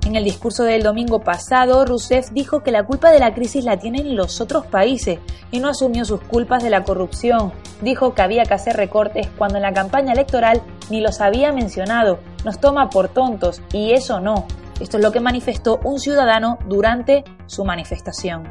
[0.04, 3.78] En el discurso del domingo pasado, Rousseff dijo que la culpa de la crisis la
[3.78, 5.20] tienen los otros países
[5.52, 7.52] y no asumió sus culpas de la corrupción.
[7.80, 12.18] Dijo que había que hacer recortes cuando en la campaña electoral ni los había mencionado.
[12.44, 14.46] Nos toma por tontos y eso no.
[14.80, 18.42] Esto es lo que manifestó un ciudadano durante su manifestación.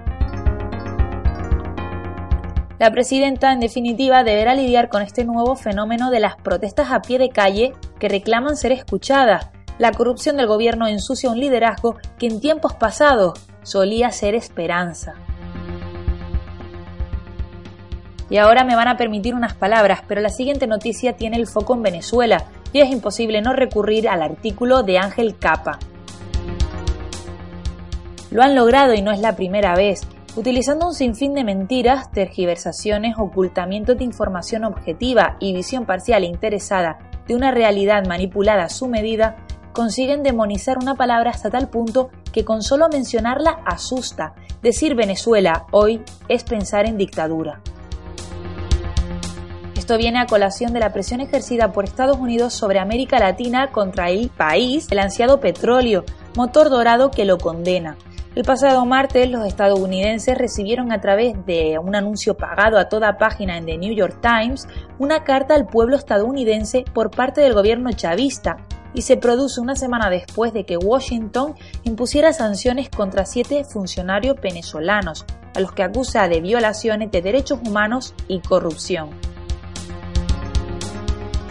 [2.82, 7.20] La presidenta, en definitiva, deberá lidiar con este nuevo fenómeno de las protestas a pie
[7.20, 9.52] de calle que reclaman ser escuchadas.
[9.78, 15.14] La corrupción del gobierno ensucia un liderazgo que en tiempos pasados solía ser esperanza.
[18.32, 21.76] Y ahora me van a permitir unas palabras, pero la siguiente noticia tiene el foco
[21.76, 25.78] en Venezuela y es imposible no recurrir al artículo de Ángel Capa.
[28.32, 30.02] Lo han logrado y no es la primera vez.
[30.34, 37.00] Utilizando un sinfín de mentiras, tergiversaciones, ocultamiento de información objetiva y visión parcial e interesada
[37.28, 39.36] de una realidad manipulada a su medida,
[39.74, 44.34] consiguen demonizar una palabra hasta tal punto que con solo mencionarla asusta.
[44.62, 47.60] Decir Venezuela hoy es pensar en dictadura.
[49.76, 54.10] Esto viene a colación de la presión ejercida por Estados Unidos sobre América Latina contra
[54.10, 56.06] el país, el ansiado petróleo,
[56.38, 57.98] motor dorado que lo condena.
[58.34, 63.58] El pasado martes los estadounidenses recibieron a través de un anuncio pagado a toda página
[63.58, 68.56] en The New York Times una carta al pueblo estadounidense por parte del gobierno chavista
[68.94, 75.26] y se produce una semana después de que Washington impusiera sanciones contra siete funcionarios venezolanos,
[75.54, 79.10] a los que acusa de violaciones de derechos humanos y corrupción.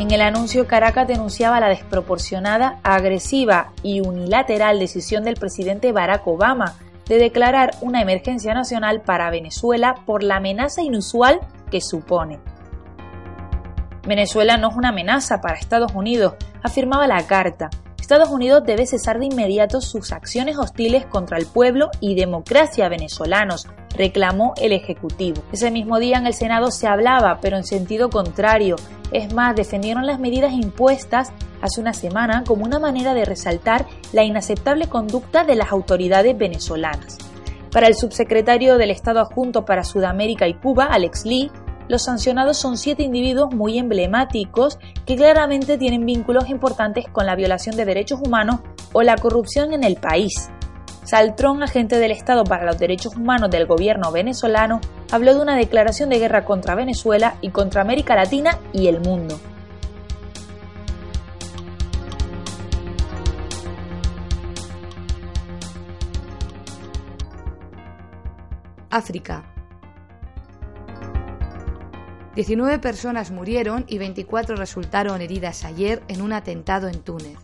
[0.00, 6.72] En el anuncio, Caracas denunciaba la desproporcionada, agresiva y unilateral decisión del presidente Barack Obama
[7.06, 12.40] de declarar una emergencia nacional para Venezuela por la amenaza inusual que supone.
[14.08, 16.32] Venezuela no es una amenaza para Estados Unidos,
[16.62, 17.68] afirmaba la carta.
[18.10, 23.68] Estados Unidos debe cesar de inmediato sus acciones hostiles contra el pueblo y democracia venezolanos,
[23.96, 25.44] reclamó el Ejecutivo.
[25.52, 28.74] Ese mismo día en el Senado se hablaba, pero en sentido contrario,
[29.12, 31.28] es más, defendieron las medidas impuestas
[31.62, 37.16] hace una semana como una manera de resaltar la inaceptable conducta de las autoridades venezolanas.
[37.70, 41.52] Para el subsecretario del Estado adjunto para Sudamérica y Cuba, Alex Lee,
[41.90, 47.74] los sancionados son siete individuos muy emblemáticos que claramente tienen vínculos importantes con la violación
[47.76, 48.60] de derechos humanos
[48.92, 50.50] o la corrupción en el país.
[51.02, 56.10] Saltrón, agente del Estado para los Derechos Humanos del gobierno venezolano, habló de una declaración
[56.10, 59.40] de guerra contra Venezuela y contra América Latina y el mundo.
[68.90, 69.59] África.
[72.40, 77.36] 19 personas murieron y 24 resultaron heridas ayer en un atentado en Túnez.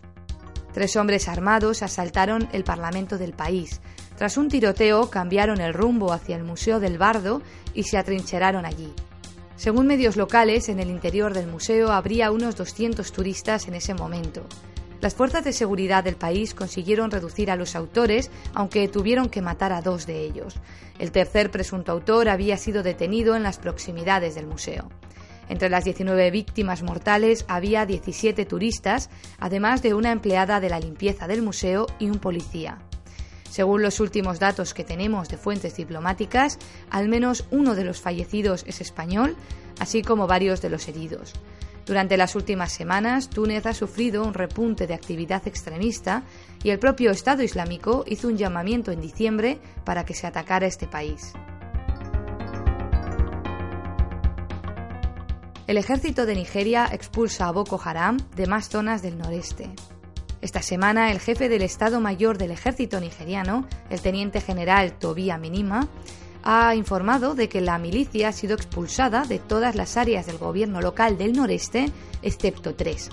[0.73, 3.79] Tres hombres armados asaltaron el Parlamento del país.
[4.17, 7.43] Tras un tiroteo cambiaron el rumbo hacia el Museo del Bardo
[7.75, 8.91] y se atrincheraron allí.
[9.55, 14.47] Según medios locales, en el interior del museo habría unos 200 turistas en ese momento.
[14.99, 19.71] Las fuerzas de seguridad del país consiguieron reducir a los autores, aunque tuvieron que matar
[19.71, 20.55] a dos de ellos.
[20.97, 24.89] El tercer presunto autor había sido detenido en las proximidades del museo.
[25.49, 31.27] Entre las 19 víctimas mortales había 17 turistas, además de una empleada de la limpieza
[31.27, 32.79] del museo y un policía.
[33.49, 36.57] Según los últimos datos que tenemos de fuentes diplomáticas,
[36.89, 39.35] al menos uno de los fallecidos es español,
[39.79, 41.33] así como varios de los heridos.
[41.87, 46.23] Durante las últimas semanas, Túnez ha sufrido un repunte de actividad extremista
[46.61, 50.85] y el propio Estado Islámico hizo un llamamiento en diciembre para que se atacara este
[50.85, 51.31] país.
[55.65, 59.69] El ejército de Nigeria expulsa a Boko Haram de más zonas del noreste.
[60.41, 65.87] Esta semana, el jefe del Estado Mayor del ejército nigeriano, el teniente general Tobia Minima,
[66.43, 70.81] ha informado de que la milicia ha sido expulsada de todas las áreas del gobierno
[70.81, 73.09] local del noreste, excepto tres.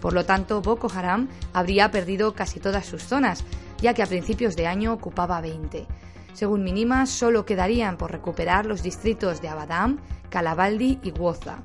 [0.00, 3.44] Por lo tanto, Boko Haram habría perdido casi todas sus zonas,
[3.80, 5.86] ya que a principios de año ocupaba 20.
[6.32, 11.64] Según Minima, solo quedarían por recuperar los distritos de Abadam, Calabaldi y Woza.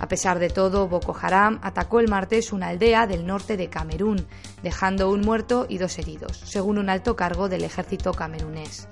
[0.00, 4.26] A pesar de todo, Boko Haram atacó el martes una aldea del norte de Camerún,
[4.62, 8.88] dejando un muerto y dos heridos, según un alto cargo del ejército camerunés.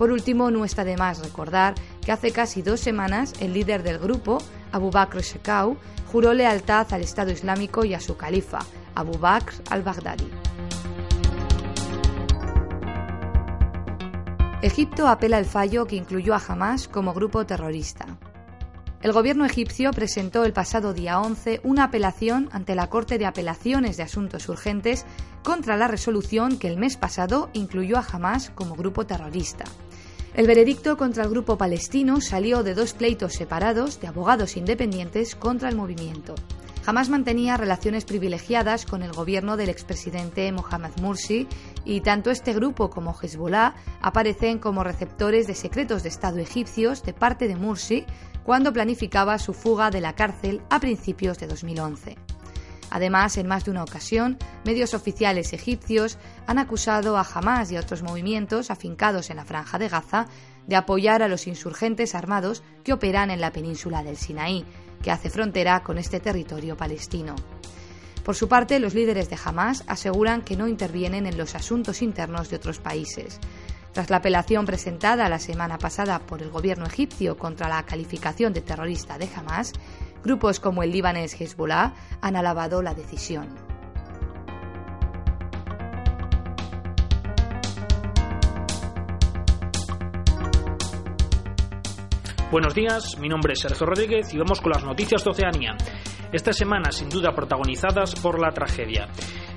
[0.00, 3.98] Por último, no está de más recordar que hace casi dos semanas el líder del
[3.98, 4.38] grupo,
[4.72, 5.76] Abu Bakr Shekau,
[6.10, 8.60] juró lealtad al Estado Islámico y a su califa,
[8.94, 10.30] Abu Bakr al-Baghdadi.
[14.62, 18.06] Egipto apela al fallo que incluyó a Hamas como grupo terrorista.
[19.02, 23.98] El gobierno egipcio presentó el pasado día 11 una apelación ante la Corte de Apelaciones
[23.98, 25.04] de Asuntos Urgentes
[25.42, 29.64] contra la resolución que el mes pasado incluyó a Hamas como grupo terrorista.
[30.34, 35.68] El veredicto contra el grupo palestino salió de dos pleitos separados de abogados independientes contra
[35.68, 36.36] el movimiento.
[36.86, 41.46] Hamas mantenía relaciones privilegiadas con el gobierno del expresidente Mohamed Mursi
[41.84, 47.12] y tanto este grupo como Hezbollah aparecen como receptores de secretos de Estado egipcios de
[47.12, 48.06] parte de Mursi
[48.44, 52.16] cuando planificaba su fuga de la cárcel a principios de 2011.
[52.90, 57.80] Además, en más de una ocasión, medios oficiales egipcios han acusado a Hamas y a
[57.80, 60.26] otros movimientos afincados en la franja de Gaza
[60.66, 64.64] de apoyar a los insurgentes armados que operan en la península del Sinaí,
[65.02, 67.36] que hace frontera con este territorio palestino.
[68.24, 72.50] Por su parte, los líderes de Hamas aseguran que no intervienen en los asuntos internos
[72.50, 73.40] de otros países.
[73.92, 78.60] Tras la apelación presentada la semana pasada por el gobierno egipcio contra la calificación de
[78.60, 79.72] terrorista de Hamas,
[80.24, 83.69] grupos como el libanés Hezbollah han alabado la decisión.
[92.50, 95.76] Buenos días, mi nombre es Sergio Rodríguez y vamos con las noticias de Oceanía.
[96.32, 99.06] Esta semana sin duda protagonizadas por la tragedia.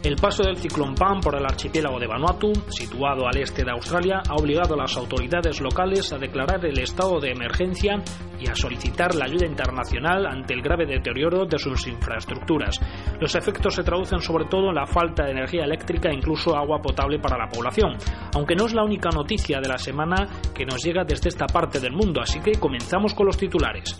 [0.03, 4.21] El paso del ciclón Pan por el archipiélago de Vanuatu, situado al este de Australia,
[4.29, 8.03] ha obligado a las autoridades locales a declarar el estado de emergencia
[8.37, 12.79] y a solicitar la ayuda internacional ante el grave deterioro de sus infraestructuras.
[13.21, 16.81] Los efectos se traducen sobre todo en la falta de energía eléctrica e incluso agua
[16.81, 17.95] potable para la población,
[18.35, 21.79] aunque no es la única noticia de la semana que nos llega desde esta parte
[21.79, 22.82] del mundo, así que comenzamos
[23.15, 23.97] con los titulares.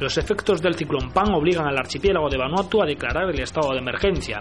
[0.00, 3.78] Los efectos del ciclón Pan obligan al archipiélago de Vanuatu a declarar el estado de
[3.78, 4.40] emergencia.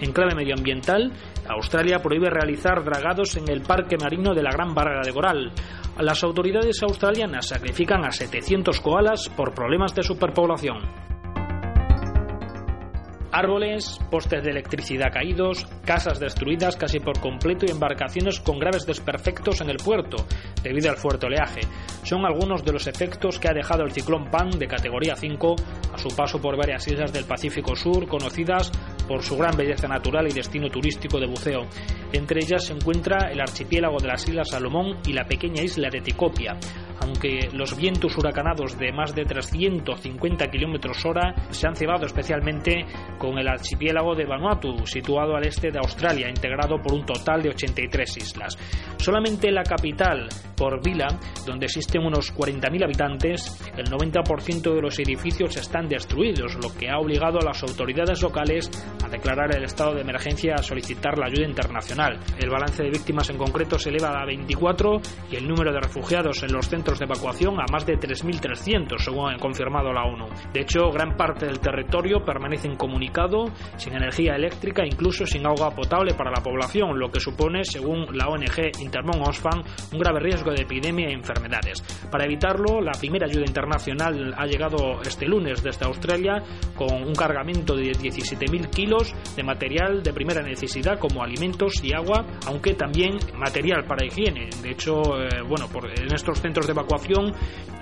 [0.00, 1.12] En clave medioambiental,
[1.48, 5.52] Australia prohíbe realizar dragados en el parque marino de la Gran Barrera de Coral.
[6.00, 11.13] Las autoridades australianas sacrifican a 700 koalas por problemas de superpoblación
[13.34, 19.60] árboles, postes de electricidad caídos, casas destruidas casi por completo y embarcaciones con graves desperfectos
[19.60, 20.24] en el puerto
[20.62, 21.62] debido al fuerte oleaje.
[22.04, 25.56] Son algunos de los efectos que ha dejado el ciclón Pan de categoría 5
[25.92, 28.70] a su paso por varias islas del Pacífico Sur conocidas
[29.08, 31.62] por su gran belleza natural y destino turístico de buceo.
[32.12, 36.00] Entre ellas se encuentra el archipiélago de las Islas Salomón y la pequeña isla de
[36.00, 36.56] Ticopia
[37.00, 42.84] aunque los vientos huracanados de más de 350 km hora se han cebado especialmente
[43.18, 47.50] con el archipiélago de Vanuatu, situado al este de Australia, integrado por un total de
[47.50, 48.56] 83 islas.
[48.96, 51.08] Solamente la capital, por Vila,
[51.46, 56.98] donde existen unos 40.000 habitantes, el 90% de los edificios están destruidos, lo que ha
[56.98, 58.70] obligado a las autoridades locales
[59.04, 62.18] a declarar el estado de emergencia a solicitar la ayuda internacional.
[62.38, 66.42] El balance de víctimas en concreto se eleva a 24 y el número de refugiados
[66.42, 70.28] en los centros de evacuación a más de 3.300, según ha confirmado la ONU.
[70.52, 76.12] De hecho, gran parte del territorio permanece incomunicado, sin energía eléctrica, incluso sin agua potable
[76.14, 80.62] para la población, lo que supone, según la ONG Intermon Oxfam, un grave riesgo de
[80.62, 81.82] epidemia y enfermedades.
[82.10, 86.42] Para evitarlo, la primera ayuda internacional ha llegado este lunes desde Australia
[86.76, 92.26] con un cargamento de 17.000 kilos de material de primera necesidad como alimentos y agua,
[92.46, 94.50] aunque también material para higiene.
[94.62, 95.66] De hecho, eh, bueno,
[95.96, 97.32] en estos centros de evacuación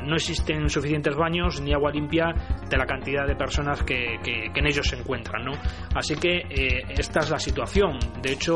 [0.05, 2.35] no existen suficientes baños ni agua limpia
[2.69, 4.19] de la cantidad de personas que,
[4.55, 5.45] en ellos se encuentran.
[5.45, 5.53] ¿no?
[5.95, 7.99] Así que eh, esta es la situación.
[8.21, 8.55] De hecho,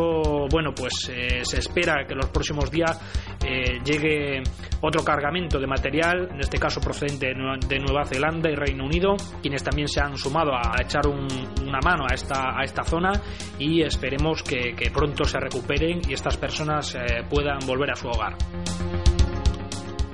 [0.51, 3.01] bueno, pues eh, se espera que los próximos días
[3.45, 4.43] eh, llegue
[4.81, 9.63] otro cargamento de material, en este caso procedente de Nueva Zelanda y Reino Unido, quienes
[9.63, 13.13] también se han sumado a echar una mano a esta, zona
[13.59, 16.97] y esperemos que pronto se recuperen y estas personas
[17.29, 18.37] puedan volver a su hogar.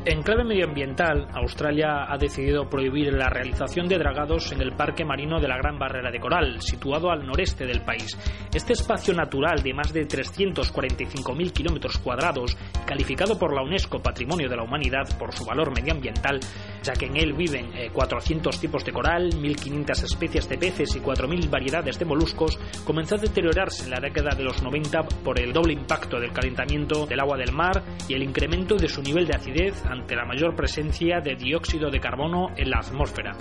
[0.04, 5.38] En clave medioambiental, Australia ha decidido prohibir la realización de dragados en el Parque Marino
[5.38, 8.18] de la Gran Barrera de Coral, situado al noreste del país.
[8.52, 14.56] Este espacio natural de más de 345.000 kilómetros cuadrados, calificado por la UNESCO Patrimonio de
[14.56, 16.40] la Humanidad por su valor medioambiental,
[16.82, 21.00] ya que en él viven 400 eh, tipos de coral, 1.500 especies de peces y
[21.00, 25.52] 4.000 variedades de moluscos, comenzó a deteriorarse en la década de los 90 por el
[25.52, 29.36] doble impacto del calentamiento del agua del mar y el incremento de su nivel de
[29.36, 33.36] acidez ante la mayor presencia de dióxido de carbono en la atmósfera.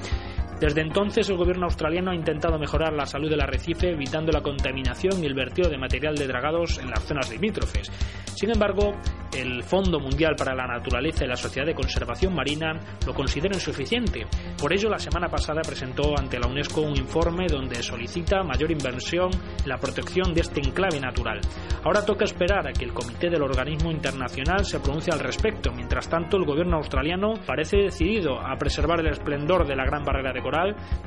[0.61, 5.23] Desde entonces, el gobierno australiano ha intentado mejorar la salud del arrecife evitando la contaminación
[5.23, 7.91] y el vertido de material de dragados en las zonas limítrofes.
[8.35, 8.93] Sin embargo,
[9.33, 14.27] el Fondo Mundial para la Naturaleza y la Sociedad de Conservación Marina lo considera insuficiente.
[14.59, 19.31] Por ello, la semana pasada presentó ante la UNESCO un informe donde solicita mayor inversión
[19.33, 21.41] en la protección de este enclave natural.
[21.83, 25.71] Ahora toca esperar a que el Comité del Organismo Internacional se pronuncie al respecto.
[25.71, 30.33] Mientras tanto, el gobierno australiano parece decidido a preservar el esplendor de la Gran Barrera
[30.33, 30.41] de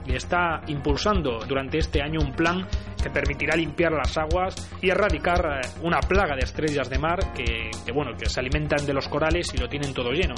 [0.07, 2.66] y está impulsando durante este año un plan
[3.03, 7.70] que permitirá limpiar las aguas y erradicar eh, una plaga de estrellas de mar que,
[7.92, 10.34] bueno, que se alimentan de los corales y lo tienen todo lleno.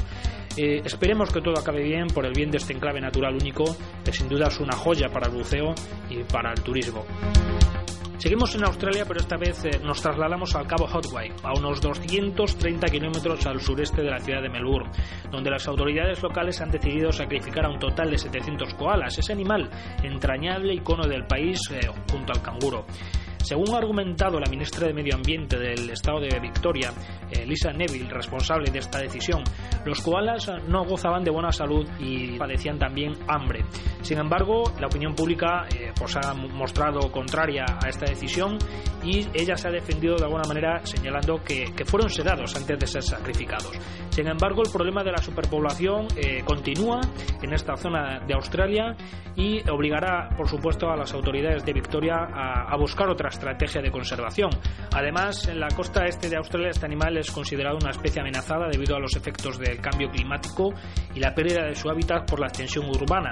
[0.56, 3.64] Eh, esperemos que todo acabe bien por el bien de este enclave natural único,
[4.04, 5.74] que sin duda es una joya para el buceo
[6.10, 7.04] y para el turismo.
[8.18, 12.86] Seguimos en Australia, pero esta vez eh, nos trasladamos al Cabo Hotway, a unos 230
[12.88, 14.90] kilómetros al sureste de la ciudad de Melbourne,
[15.30, 19.68] donde las autoridades locales han decidido sacrificar a un total de 700 koalas, ese animal
[20.02, 22.86] entrañable icono del país eh, junto al canguro.
[23.46, 26.92] Según ha argumentado la ministra de Medio Ambiente del Estado de Victoria,
[27.30, 29.44] eh, Lisa Neville, responsable de esta decisión,
[29.84, 33.64] los koalas no gozaban de buena salud y padecían también hambre.
[34.02, 38.58] Sin embargo, la opinión pública eh, pues ha mostrado contraria a esta decisión
[39.04, 43.02] y ella se ha defendido de alguna manera señalando que, fueron sedados antes de ser
[43.04, 43.70] sacrificados.
[44.10, 47.00] Sin embargo, el problema de la superpoblación eh, continúa
[47.40, 48.96] en esta zona de Australia
[49.36, 53.90] y obligará, por supuesto, a las autoridades de Victoria a, a buscar otras estrategia de
[53.90, 54.50] conservación.
[54.92, 58.96] Además, en la costa este de Australia este animal es considerado una especie amenazada debido
[58.96, 60.72] a los efectos del cambio climático
[61.14, 63.30] y la pérdida de su hábitat por la extensión urbana.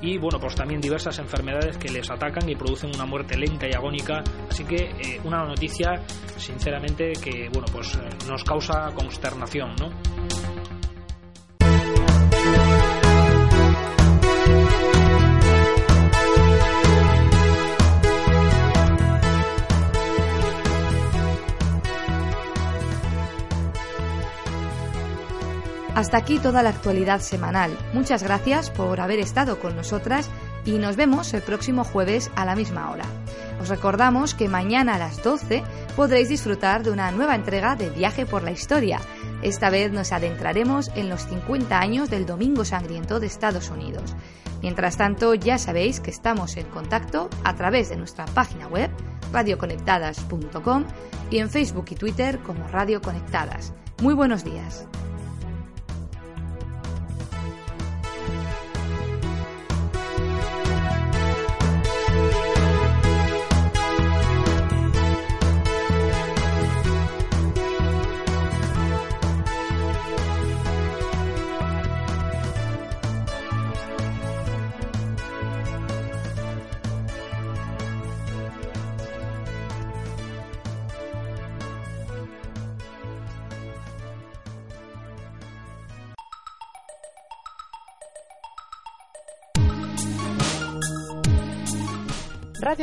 [0.00, 3.72] Y bueno, pues también diversas enfermedades que les atacan y producen una muerte lenta y
[3.72, 4.22] agónica.
[4.50, 6.02] Así que eh, una noticia,
[6.36, 9.90] sinceramente, que bueno, pues eh, nos causa consternación, ¿no?
[25.94, 27.76] Hasta aquí toda la actualidad semanal.
[27.92, 30.28] Muchas gracias por haber estado con nosotras
[30.64, 33.04] y nos vemos el próximo jueves a la misma hora.
[33.60, 35.62] Os recordamos que mañana a las 12
[35.94, 38.98] podréis disfrutar de una nueva entrega de Viaje por la Historia.
[39.42, 44.16] Esta vez nos adentraremos en los 50 años del Domingo Sangriento de Estados Unidos.
[44.62, 48.90] Mientras tanto, ya sabéis que estamos en contacto a través de nuestra página web
[49.32, 50.86] radioconectadas.com
[51.30, 53.74] y en Facebook y Twitter como Radio Conectadas.
[54.02, 54.88] Muy buenos días.